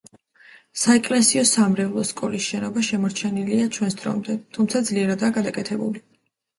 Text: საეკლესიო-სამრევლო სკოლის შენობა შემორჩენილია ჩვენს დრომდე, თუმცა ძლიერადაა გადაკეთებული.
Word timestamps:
საეკლესიო-სამრევლო 0.83 2.07
სკოლის 2.13 2.49
შენობა 2.55 2.85
შემორჩენილია 2.89 3.71
ჩვენს 3.79 4.01
დრომდე, 4.03 4.41
თუმცა 4.59 4.85
ძლიერადაა 4.93 5.41
გადაკეთებული. 5.41 6.09